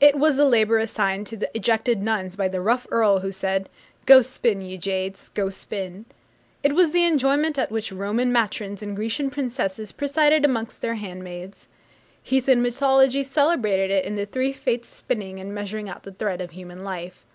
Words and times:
It 0.00 0.14
was 0.14 0.36
the 0.36 0.46
labour 0.46 0.78
assigned 0.78 1.26
to 1.26 1.36
the 1.36 1.50
ejected 1.54 2.00
nuns 2.02 2.36
by 2.36 2.48
the 2.48 2.62
rough 2.62 2.86
earl 2.90 3.18
who 3.20 3.30
said, 3.30 3.68
'Go 4.06 4.22
spin, 4.22 4.62
ye 4.62 4.78
jades, 4.78 5.28
go 5.34 5.50
spin.' 5.50 6.06
It 6.62 6.72
was 6.72 6.92
the 6.92 7.04
employment 7.04 7.58
at 7.58 7.70
which 7.70 7.92
Roman 7.92 8.32
matrons 8.32 8.82
and 8.82 8.96
Grecian 8.96 9.28
princesses 9.28 9.92
presided 9.92 10.42
amongst 10.46 10.80
their 10.80 10.94
handmaids. 10.94 11.68
Heathen 12.22 12.62
mythology 12.62 13.22
celebrated 13.22 13.90
it 13.90 14.06
in 14.06 14.16
the 14.16 14.24
three 14.24 14.54
Fates 14.54 14.88
spinning 14.94 15.38
and 15.38 15.54
measuring 15.54 15.86
out 15.86 16.02
the 16.04 16.12
thread 16.12 16.40
of 16.40 16.52
human 16.52 16.82
life. 16.82 17.26